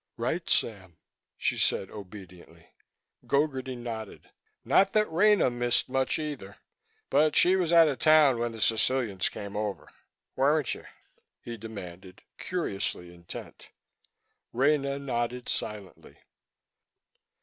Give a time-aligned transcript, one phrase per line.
[0.17, 0.97] "Right, Sam,"
[1.37, 2.65] she said obediently.
[3.27, 4.31] Gogarty nodded.
[4.65, 6.57] "Not that Rena missed much either,
[7.11, 9.89] but she was out of town when the Sicilians came over.
[10.35, 10.85] Weren't you?"
[11.43, 13.69] he demanded, curiously intent.
[14.53, 16.17] Rena nodded silently.